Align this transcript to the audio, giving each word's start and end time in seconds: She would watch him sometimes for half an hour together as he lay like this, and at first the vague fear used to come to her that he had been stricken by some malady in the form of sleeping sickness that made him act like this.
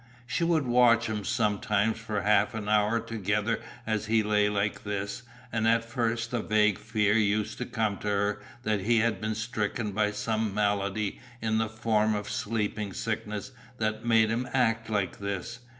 She 0.25 0.43
would 0.43 0.65
watch 0.65 1.05
him 1.05 1.23
sometimes 1.23 1.99
for 1.99 2.23
half 2.23 2.55
an 2.55 2.67
hour 2.67 2.99
together 2.99 3.61
as 3.85 4.07
he 4.07 4.23
lay 4.23 4.49
like 4.49 4.83
this, 4.83 5.21
and 5.51 5.67
at 5.67 5.85
first 5.85 6.31
the 6.31 6.41
vague 6.41 6.79
fear 6.79 7.13
used 7.13 7.59
to 7.59 7.67
come 7.67 7.99
to 7.99 8.07
her 8.07 8.41
that 8.63 8.79
he 8.79 8.97
had 8.97 9.21
been 9.21 9.35
stricken 9.35 9.91
by 9.91 10.09
some 10.09 10.55
malady 10.55 11.21
in 11.39 11.59
the 11.59 11.69
form 11.69 12.15
of 12.15 12.31
sleeping 12.31 12.93
sickness 12.93 13.51
that 13.77 14.03
made 14.03 14.31
him 14.31 14.49
act 14.55 14.89
like 14.89 15.19
this. 15.19 15.59